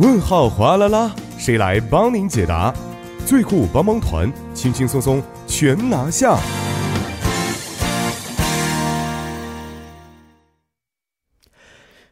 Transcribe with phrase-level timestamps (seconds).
[0.00, 2.74] 问号哗啦啦，谁来帮您解答？
[3.26, 6.38] 最酷帮帮团，轻轻松松全拿下。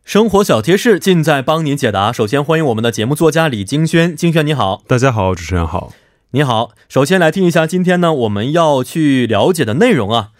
[0.04, 2.12] 生活小贴士尽在帮您解答。
[2.12, 5.90] 首先欢迎我们的节目作家李金轩，金轩你好，大家好，主持人好，
[6.32, 6.72] 你好。
[6.90, 10.32] 首先来听一下今天呢我们要去了解的内容啊。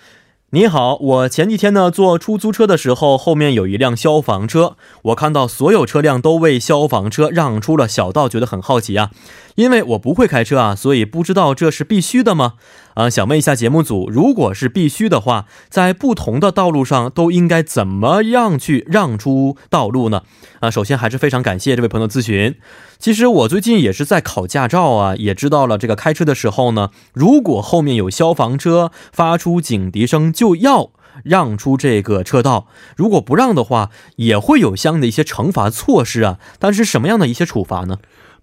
[0.51, 9.11] 你好，我前几天呢坐出租车的时候，后面有一辆消防车，我看到所有车辆都为消防车让出了小道，觉得很好奇啊。
[9.59, 12.55] 因为我不会开车啊，所以不知道这是必须的吗？
[12.95, 20.23] 啊，想问一下节目组，如果是必须的话，在不同的道路上都应该怎么样去让出道路呢？
[20.61, 22.55] 啊，首先还是非常感谢这位朋友咨询。
[23.01, 30.93] 其实我最近也是在考驾照啊，也知道了这个开车的时候呢，如果后面有消防车发出警笛声，就要
[31.25, 32.69] 让出这个车道。
[32.97, 36.39] 如果不让的话，也会有相应的一些惩罚措施啊。
[36.61, 37.99] 但是什么样的一些处罚呢？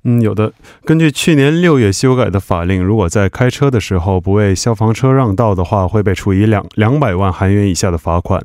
[0.07, 0.53] 嗯，有的。
[0.85, 8.39] 根据去年六月修改的法令，如果在开车的时候不为消防车让道的话，会被处以两两百万韩元以下的罚款。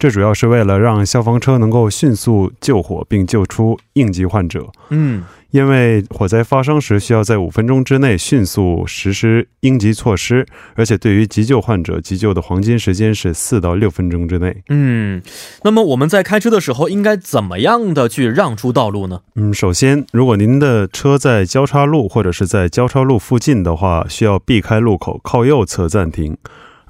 [0.00, 4.66] 这主要是为了让消防车能够迅速救火并救出应急患者。
[4.88, 5.22] 嗯。
[5.50, 14.62] 因为火灾发生时需要在五分钟之内迅速实施应急措施，而且对于急救患者，急救的黄金时间是四到六分钟之内。
[14.68, 15.20] 嗯，
[15.64, 19.22] 那么我们在开车的时候应该怎么样的去让出道路呢？
[19.34, 26.34] 嗯，首先，如果您的车在交叉路或者是在交叉路附近的话，需要避开路口，靠右侧暂停；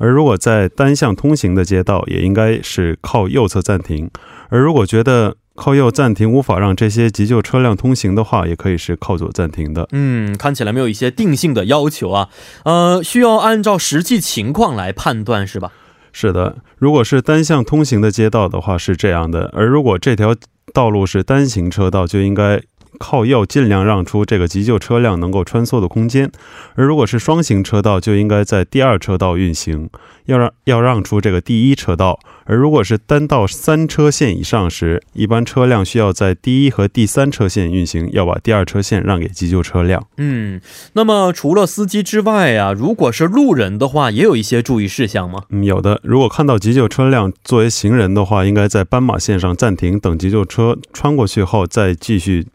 [0.00, 4.10] 而如果在单向通行的街道，也应该是靠右侧暂停。
[4.48, 9.86] 而如果觉得靠右暂停无法让这些急救车辆通行的话，也可以是靠左暂停的。
[9.92, 12.30] 嗯，看起来没有一些定性的要求啊，
[12.64, 15.70] 呃，需要按照实际情况来判断，是吧？
[16.12, 20.34] 是的，如果是单向通行的街道的话是这样的，而如果这条
[20.72, 22.60] 道路是单行车道，就应该
[23.00, 26.28] 靠右尽量让出这个急救车辆能够穿梭的空间；
[26.74, 29.88] 而如果是双行车道，就应该在第二车道运行，
[30.26, 32.20] 要让要让出这个第一车道。
[32.44, 40.06] 而如果是单道三车线以上时，一般车辆需要在第一和第三车线运行，要把第二车线让给急救车辆。
[40.18, 40.60] 嗯，
[40.92, 45.44] 那么除了司机之外啊，如果是路人的话，也有一些注意事项吗？
[45.48, 46.00] 嗯，有的。
[46.02, 52.46] 如果看到急救车辆作为行人的话，应该在斑马线上暂停，等急救车穿过去后再继续。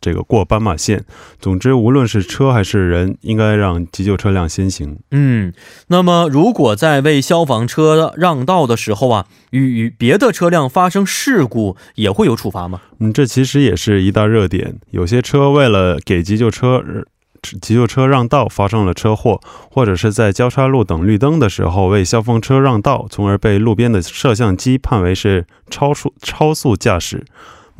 [0.00, 1.04] 这个过斑马线，
[1.38, 4.98] 总之，无论是车还是人，应该让急救车辆先行。
[5.10, 5.52] 嗯，
[5.88, 12.80] 那么如果在为消防车让道的时候啊，与别的车辆发生事故，也会有处罚吗？
[12.98, 14.76] 嗯，这其实也是一大热点。
[14.90, 16.82] 有些车为了给急救车
[17.42, 19.40] 急救车让道，发生了车祸，
[19.70, 27.24] 或者是在交叉路等绿灯的时候为消防车让道，从而被路边的摄像机判为是超速超速驾驶。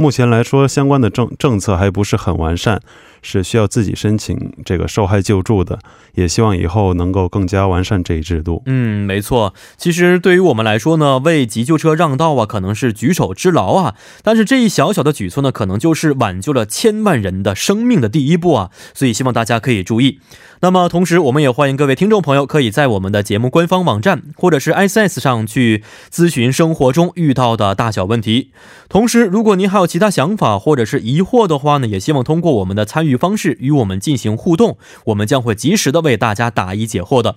[0.00, 2.81] 目前来说，相关的政政策还不是很完善。
[3.23, 5.79] 是需要自己申请这个受害救助的，
[6.15, 8.63] 也希望以后能够更加完善这一制度。
[8.67, 9.55] 嗯，没错。
[9.77, 13.95] 其实对于我们来说呢，为急救车让道啊，可能是举手之劳啊。
[14.23, 18.71] 但是这一小小的举措呢，可能就是挽救了千万人的生命的第一步啊。
[18.95, 20.21] 所以希望大家可以注意。
[20.63, 25.83] 那么同时，我们也欢迎各位听众朋友可以在我们的节目官方网站或者是 S S 上去
[26.13, 28.51] 咨询生活中遇到的大小问题。
[28.89, 33.09] 同时，如果您还有其他想法或者是疑惑的话呢，也希望通过我们的参与。
[33.10, 37.37] 与方式与我们进行互动，我们将会及时的为大家答疑解惑的。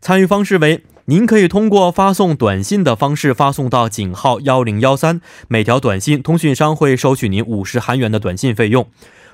[0.00, 8.84] 参与方式为：您可以通过发送短信的方式发送到井号幺零幺三，每条短信通讯商会收取您五十韩元的短信费用；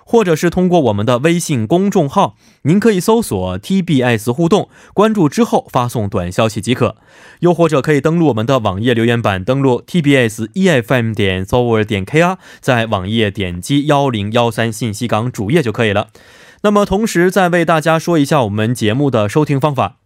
[0.04, 6.96] 或者是通过我们的微信公众号，您可以搜索 TBS 互动，关注之后发送短消息即可；
[7.40, 16.08] 又或者可以登录我们的网页留言板，登录 TBS EFM 点 s o v e r 点 KR，在网页点击幺零幺三信息港主页就可以了。
[16.62, 20.01] 那么同时再为大家说一下我们节目的收听方法。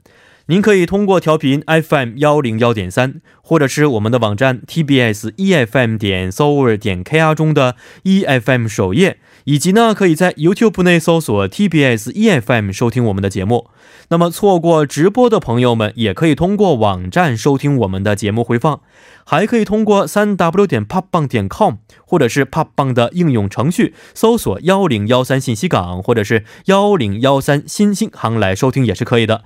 [0.49, 7.75] 您可以通过调频 FM 幺零幺点三，或者是我们的网站 TBS EFM 点 s o u r 点 KR 中的
[8.05, 13.70] EFM 首页，以及呢，可以在 YouTube 内搜索 TBS EFM 收听我们的节目。
[14.11, 18.81] 那么错过直播的朋友们，也可以通过网站收听我们的节目回放，
[19.25, 29.43] 还可以通过三 W 点 popbang 点 com，或者是 popbang 的应用程序搜索幺零幺三信息港，或者是幺零幺三新星行来收听也是可以的。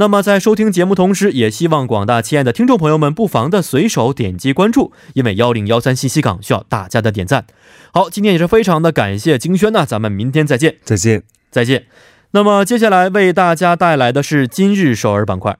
[0.00, 7.44] 那么，在收听节目同时，也希望广大亲爱的听众朋友们不妨的随手点击关注，因为幺零幺三信息港需要大家的点赞。
[7.92, 11.84] 好，今天也是非常的感谢金轩呢，咱们明天再见，再见，再见。
[12.30, 15.58] 那么接下来为大家带来的是今日首尔板块。